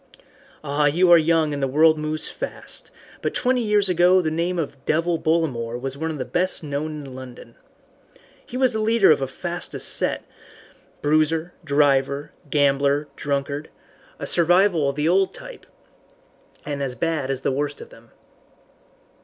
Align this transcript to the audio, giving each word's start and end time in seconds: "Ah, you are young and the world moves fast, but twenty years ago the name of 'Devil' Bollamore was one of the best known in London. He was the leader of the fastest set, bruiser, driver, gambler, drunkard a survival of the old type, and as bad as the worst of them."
"Ah, 0.63 0.85
you 0.87 1.11
are 1.11 1.17
young 1.19 1.53
and 1.53 1.61
the 1.61 1.67
world 1.67 1.95
moves 1.95 2.27
fast, 2.27 2.89
but 3.21 3.35
twenty 3.35 3.61
years 3.61 3.87
ago 3.87 4.19
the 4.19 4.31
name 4.31 4.57
of 4.57 4.83
'Devil' 4.85 5.19
Bollamore 5.19 5.79
was 5.79 5.95
one 5.95 6.09
of 6.09 6.17
the 6.17 6.25
best 6.25 6.63
known 6.63 7.05
in 7.05 7.11
London. 7.13 7.53
He 8.43 8.57
was 8.57 8.73
the 8.73 8.79
leader 8.79 9.11
of 9.11 9.19
the 9.19 9.27
fastest 9.27 9.95
set, 9.95 10.23
bruiser, 11.03 11.53
driver, 11.63 12.31
gambler, 12.49 13.09
drunkard 13.15 13.69
a 14.17 14.25
survival 14.25 14.89
of 14.89 14.95
the 14.95 15.07
old 15.07 15.35
type, 15.35 15.67
and 16.65 16.81
as 16.81 16.95
bad 16.95 17.29
as 17.29 17.41
the 17.41 17.51
worst 17.51 17.79
of 17.79 17.91
them." 17.91 18.09